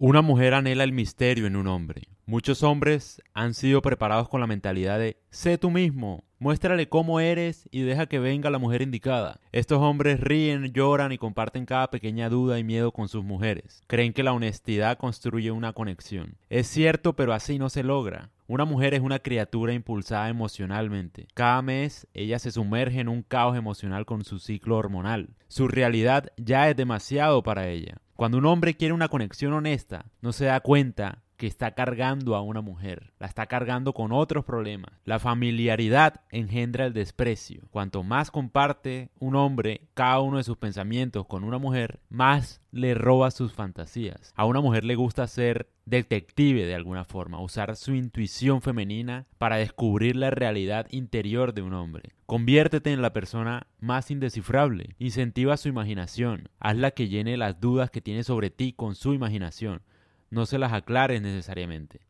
Una 0.00 0.22
mujer 0.22 0.54
anhela 0.54 0.84
el 0.84 0.92
misterio 0.92 1.48
en 1.48 1.56
un 1.56 1.66
hombre. 1.66 2.02
Muchos 2.24 2.62
hombres 2.62 3.20
han 3.34 3.52
sido 3.52 3.82
preparados 3.82 4.28
con 4.28 4.40
la 4.40 4.46
mentalidad 4.46 4.96
de 4.96 5.16
sé 5.30 5.58
tú 5.58 5.72
mismo, 5.72 6.22
muéstrale 6.38 6.88
cómo 6.88 7.18
eres 7.18 7.68
y 7.72 7.82
deja 7.82 8.06
que 8.06 8.20
venga 8.20 8.48
la 8.48 8.60
mujer 8.60 8.80
indicada. 8.80 9.40
Estos 9.50 9.80
hombres 9.80 10.20
ríen, 10.20 10.72
lloran 10.72 11.10
y 11.10 11.18
comparten 11.18 11.66
cada 11.66 11.90
pequeña 11.90 12.28
duda 12.28 12.60
y 12.60 12.62
miedo 12.62 12.92
con 12.92 13.08
sus 13.08 13.24
mujeres. 13.24 13.82
Creen 13.88 14.12
que 14.12 14.22
la 14.22 14.32
honestidad 14.32 14.98
construye 14.98 15.50
una 15.50 15.72
conexión. 15.72 16.36
Es 16.48 16.68
cierto, 16.68 17.16
pero 17.16 17.32
así 17.32 17.58
no 17.58 17.68
se 17.68 17.82
logra. 17.82 18.30
Una 18.46 18.64
mujer 18.64 18.94
es 18.94 19.00
una 19.00 19.18
criatura 19.18 19.72
impulsada 19.72 20.28
emocionalmente. 20.28 21.26
Cada 21.34 21.60
mes 21.60 22.06
ella 22.14 22.38
se 22.38 22.52
sumerge 22.52 23.00
en 23.00 23.08
un 23.08 23.24
caos 23.24 23.56
emocional 23.56 24.06
con 24.06 24.24
su 24.24 24.38
ciclo 24.38 24.76
hormonal. 24.76 25.30
Su 25.48 25.66
realidad 25.66 26.30
ya 26.36 26.70
es 26.70 26.76
demasiado 26.76 27.42
para 27.42 27.68
ella. 27.68 28.00
Cuando 28.18 28.38
un 28.38 28.46
hombre 28.46 28.74
quiere 28.74 28.92
una 28.94 29.06
conexión 29.06 29.52
honesta, 29.52 30.06
no 30.22 30.32
se 30.32 30.46
da 30.46 30.58
cuenta 30.58 31.22
que 31.36 31.46
está 31.46 31.76
cargando 31.76 32.34
a 32.34 32.42
una 32.42 32.60
mujer, 32.60 33.12
la 33.20 33.28
está 33.28 33.46
cargando 33.46 33.94
con 33.94 34.10
otros 34.10 34.44
problemas. 34.44 34.90
La 35.04 35.20
familiaridad 35.20 36.22
engendra 36.32 36.86
el 36.86 36.94
desprecio. 36.94 37.68
Cuanto 37.70 38.02
más 38.02 38.32
comparte 38.32 39.10
un 39.20 39.36
hombre 39.36 39.82
cada 39.94 40.18
uno 40.18 40.38
de 40.38 40.42
sus 40.42 40.56
pensamientos 40.56 41.26
con 41.28 41.44
una 41.44 41.58
mujer, 41.58 42.00
más 42.08 42.60
le 42.72 42.94
roba 42.94 43.30
sus 43.30 43.52
fantasías. 43.52 44.32
A 44.34 44.46
una 44.46 44.60
mujer 44.60 44.82
le 44.82 44.96
gusta 44.96 45.28
ser 45.28 45.70
detective 45.88 46.66
de 46.66 46.74
alguna 46.74 47.04
forma, 47.04 47.40
usar 47.40 47.76
su 47.76 47.94
intuición 47.94 48.62
femenina 48.62 49.26
para 49.38 49.56
descubrir 49.56 50.16
la 50.16 50.30
realidad 50.30 50.86
interior 50.90 51.54
de 51.54 51.62
un 51.62 51.74
hombre. 51.74 52.14
Conviértete 52.26 52.92
en 52.92 53.02
la 53.02 53.12
persona 53.12 53.66
más 53.80 54.10
indescifrable, 54.10 54.94
incentiva 54.98 55.56
su 55.56 55.68
imaginación, 55.68 56.48
hazla 56.60 56.90
que 56.90 57.08
llene 57.08 57.36
las 57.36 57.60
dudas 57.60 57.90
que 57.90 58.00
tiene 58.00 58.24
sobre 58.24 58.50
ti 58.50 58.72
con 58.72 58.94
su 58.94 59.14
imaginación 59.14 59.82
no 60.30 60.46
se 60.46 60.58
las 60.58 60.72
aclares 60.72 61.22
necesariamente. 61.22 62.00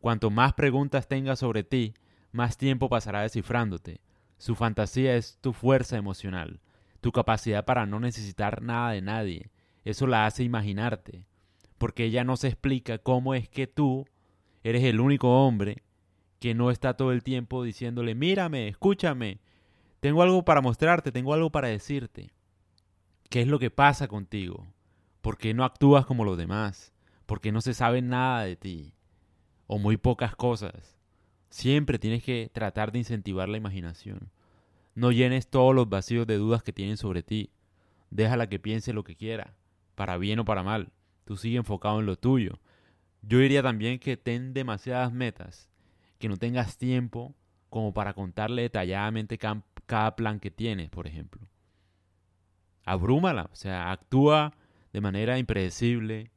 Cuanto 0.00 0.30
más 0.30 0.54
preguntas 0.54 1.08
tenga 1.08 1.36
sobre 1.36 1.62
ti, 1.62 1.94
más 2.32 2.56
tiempo 2.56 2.88
pasará 2.88 3.22
descifrándote. 3.22 4.00
Su 4.38 4.54
fantasía 4.54 5.16
es 5.16 5.38
tu 5.40 5.52
fuerza 5.52 5.96
emocional, 5.96 6.60
tu 7.00 7.12
capacidad 7.12 7.64
para 7.64 7.86
no 7.86 8.00
necesitar 8.00 8.62
nada 8.62 8.92
de 8.92 9.02
nadie. 9.02 9.50
Eso 9.84 10.06
la 10.06 10.26
hace 10.26 10.42
imaginarte, 10.42 11.24
porque 11.80 12.04
ella 12.04 12.22
no 12.22 12.36
se 12.36 12.46
explica 12.46 12.98
cómo 12.98 13.34
es 13.34 13.48
que 13.48 13.66
tú 13.66 14.06
eres 14.62 14.84
el 14.84 15.00
único 15.00 15.44
hombre 15.44 15.82
que 16.38 16.54
no 16.54 16.70
está 16.70 16.94
todo 16.94 17.10
el 17.10 17.24
tiempo 17.24 17.64
diciéndole, 17.64 18.14
mírame, 18.14 18.68
escúchame, 18.68 19.40
tengo 19.98 20.22
algo 20.22 20.44
para 20.44 20.60
mostrarte, 20.60 21.10
tengo 21.10 21.34
algo 21.34 21.50
para 21.50 21.66
decirte. 21.66 22.30
¿Qué 23.28 23.40
es 23.40 23.48
lo 23.48 23.58
que 23.58 23.70
pasa 23.70 24.06
contigo? 24.06 24.68
¿Por 25.20 25.38
qué 25.38 25.54
no 25.54 25.64
actúas 25.64 26.06
como 26.06 26.24
los 26.24 26.38
demás? 26.38 26.92
porque 27.30 27.52
no 27.52 27.60
se 27.60 27.74
sabe 27.74 28.02
nada 28.02 28.42
de 28.42 28.56
ti 28.56 28.92
o 29.68 29.78
muy 29.78 29.96
pocas 29.96 30.34
cosas. 30.34 30.98
Siempre 31.48 31.96
tienes 32.00 32.24
que 32.24 32.50
tratar 32.52 32.90
de 32.90 32.98
incentivar 32.98 33.48
la 33.48 33.56
imaginación. 33.56 34.32
No 34.96 35.12
llenes 35.12 35.46
todos 35.46 35.72
los 35.72 35.88
vacíos 35.88 36.26
de 36.26 36.38
dudas 36.38 36.64
que 36.64 36.72
tienen 36.72 36.96
sobre 36.96 37.22
ti. 37.22 37.52
Déjala 38.10 38.48
que 38.48 38.58
piense 38.58 38.92
lo 38.92 39.04
que 39.04 39.14
quiera, 39.14 39.54
para 39.94 40.18
bien 40.18 40.40
o 40.40 40.44
para 40.44 40.64
mal. 40.64 40.90
Tú 41.30 41.36
sigue 41.36 41.58
enfocado 41.58 42.00
en 42.00 42.06
lo 42.06 42.16
tuyo. 42.16 42.58
Yo 43.22 43.38
diría 43.38 43.62
también 43.62 44.00
que 44.00 44.16
ten 44.16 44.52
demasiadas 44.52 45.12
metas, 45.12 45.68
que 46.18 46.28
no 46.28 46.36
tengas 46.38 46.76
tiempo 46.76 47.36
como 47.68 47.94
para 47.94 48.14
contarle 48.14 48.62
detalladamente 48.62 49.38
cada 49.38 50.16
plan 50.16 50.40
que 50.40 50.50
tienes, 50.50 50.90
por 50.90 51.06
ejemplo. 51.06 51.46
Abrúmala, 52.84 53.48
o 53.52 53.54
sea, 53.54 53.92
actúa 53.92 54.54
de 54.92 55.00
manera 55.00 55.38
impredecible, 55.38 56.32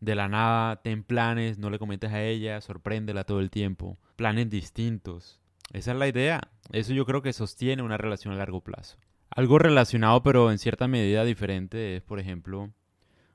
de 0.00 0.14
la 0.16 0.28
nada, 0.28 0.82
ten 0.82 1.02
planes, 1.02 1.56
no 1.56 1.70
le 1.70 1.78
comentes 1.78 2.12
a 2.12 2.22
ella, 2.22 2.60
sorpréndela 2.60 3.24
todo 3.24 3.40
el 3.40 3.48
tiempo, 3.48 3.96
planes 4.16 4.50
distintos. 4.50 5.40
Esa 5.72 5.92
es 5.92 5.96
la 5.96 6.08
idea. 6.08 6.42
Eso 6.72 6.92
yo 6.92 7.06
creo 7.06 7.22
que 7.22 7.32
sostiene 7.32 7.82
una 7.82 7.96
relación 7.96 8.34
a 8.34 8.36
largo 8.36 8.60
plazo. 8.60 8.98
Algo 9.30 9.58
relacionado 9.58 10.22
pero 10.22 10.50
en 10.50 10.58
cierta 10.58 10.88
medida 10.88 11.24
diferente 11.24 11.96
es, 11.96 12.02
por 12.02 12.20
ejemplo, 12.20 12.70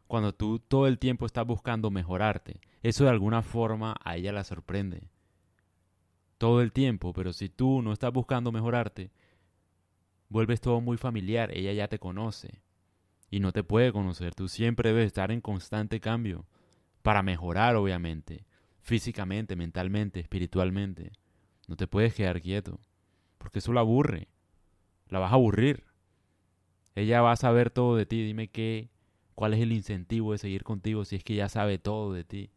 cuando 0.07 0.33
tú 0.33 0.59
todo 0.59 0.87
el 0.87 0.99
tiempo 0.99 1.25
estás 1.25 1.45
buscando 1.45 1.91
mejorarte. 1.91 2.61
Eso 2.81 3.03
de 3.03 3.09
alguna 3.09 3.41
forma 3.41 3.95
a 4.03 4.15
ella 4.15 4.31
la 4.31 4.43
sorprende. 4.43 5.09
Todo 6.37 6.61
el 6.61 6.71
tiempo, 6.71 7.13
pero 7.13 7.33
si 7.33 7.49
tú 7.49 7.81
no 7.81 7.93
estás 7.93 8.13
buscando 8.13 8.51
mejorarte, 8.51 9.11
vuelves 10.29 10.61
todo 10.61 10.81
muy 10.81 10.97
familiar, 10.97 11.51
ella 11.51 11.73
ya 11.73 11.87
te 11.87 11.99
conoce 11.99 12.61
y 13.29 13.39
no 13.39 13.51
te 13.51 13.63
puede 13.63 13.91
conocer, 13.91 14.33
tú 14.35 14.47
siempre 14.47 14.89
debes 14.89 15.07
estar 15.07 15.31
en 15.31 15.41
constante 15.41 15.99
cambio 15.99 16.45
para 17.01 17.23
mejorar, 17.23 17.75
obviamente, 17.75 18.45
físicamente, 18.81 19.55
mentalmente, 19.55 20.19
espiritualmente. 20.19 21.11
No 21.67 21.75
te 21.75 21.87
puedes 21.87 22.13
quedar 22.13 22.41
quieto, 22.41 22.79
porque 23.37 23.59
eso 23.59 23.73
la 23.73 23.81
aburre, 23.81 24.29
la 25.09 25.19
vas 25.19 25.31
a 25.31 25.35
aburrir. 25.35 25.83
Ella 26.95 27.21
va 27.21 27.33
a 27.33 27.37
saber 27.37 27.69
todo 27.69 27.95
de 27.95 28.05
ti, 28.05 28.23
dime 28.23 28.47
qué, 28.47 28.89
cuál 29.37 29.53
es 29.53 29.59
el 29.59 29.71
incentivo 29.71 30.31
de 30.31 30.39
seguir 30.39 30.63
contigo 30.63 31.05
si 31.05 31.15
es 31.15 31.23
que 31.23 31.35
ya 31.35 31.47
sabe 31.47 31.77
todo 31.77 32.11
de 32.11 32.23
ti. 32.23 32.49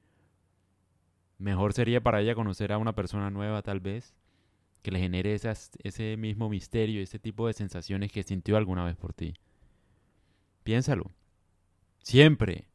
Mejor 1.36 1.74
sería 1.74 2.00
para 2.02 2.22
ella 2.22 2.34
conocer 2.34 2.72
a 2.72 2.78
una 2.78 2.94
persona 2.94 3.28
nueva 3.28 3.60
tal 3.60 3.80
vez, 3.80 4.14
que 4.80 4.90
le 4.90 4.98
genere 4.98 5.34
esas, 5.34 5.72
ese 5.82 6.16
mismo 6.16 6.48
misterio, 6.48 7.02
ese 7.02 7.18
tipo 7.18 7.46
de 7.46 7.52
sensaciones 7.52 8.10
que 8.10 8.22
sintió 8.22 8.56
alguna 8.56 8.82
vez 8.82 8.96
por 8.96 9.12
ti. 9.12 9.34
Piénsalo. 10.62 11.10
Siempre 11.98 12.70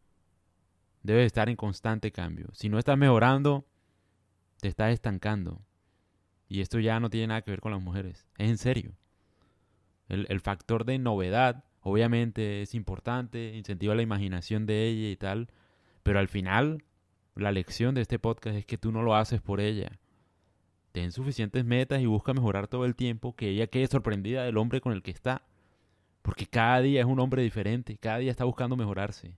debes 1.01 1.25
estar 1.25 1.49
en 1.49 1.55
constante 1.55 2.11
cambio. 2.11 2.49
Si 2.53 2.69
no 2.69 2.77
estás 2.77 2.99
mejorando, 2.99 3.65
te 4.61 4.67
estás 4.67 4.93
estancando. 4.93 5.63
Y 6.47 6.61
esto 6.61 6.79
ya 6.79 6.99
no 6.99 7.09
tiene 7.09 7.25
nada 7.25 7.41
que 7.41 7.49
ver 7.49 7.59
con 7.59 7.71
las 7.71 7.81
mujeres. 7.81 8.27
Es 8.37 8.51
en 8.51 8.59
serio. 8.59 8.93
El, 10.09 10.39
factor 10.41 10.85
de 10.85 10.99
novedad, 10.99 11.63
obviamente, 11.85 12.63
es 12.63 12.73
importante, 12.73 13.55
incentiva 13.55 13.93
la 13.93 14.01
imaginación 14.01 14.65
de 14.65 14.87
ella 14.87 15.11
y 15.11 15.15
tal. 15.15 15.49
Pero 16.01 16.17
al 16.17 16.27
final, 16.27 16.83
la 17.35 17.51
lección 17.51 17.93
de 17.93 18.01
este 18.01 18.17
podcast 18.17 18.57
es 18.57 18.65
que 18.65 18.79
tú 18.79 18.91
no 18.91 19.03
lo 19.03 19.15
haces 19.15 19.39
por 19.39 19.61
ella. 19.61 19.99
Ten 20.93 21.11
suficientes 21.11 21.63
metas 21.63 22.01
y 22.01 22.07
busca 22.07 22.33
mejorar 22.33 22.67
todo 22.67 22.85
el 22.85 22.95
tiempo, 22.95 23.35
que 23.35 23.49
ella 23.49 23.67
quede 23.67 23.85
sorprendida 23.85 24.43
del 24.43 24.57
hombre 24.57 24.81
con 24.81 24.93
el 24.93 25.03
que 25.03 25.11
está. 25.11 25.43
Porque 26.23 26.47
cada 26.47 26.81
día 26.81 27.01
es 27.01 27.05
un 27.05 27.19
hombre 27.19 27.43
diferente, 27.43 27.97
cada 27.97 28.17
día 28.17 28.31
está 28.31 28.45
buscando 28.45 28.75
mejorarse. 28.75 29.37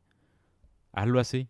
Hazlo 0.94 1.20
así. 1.20 1.50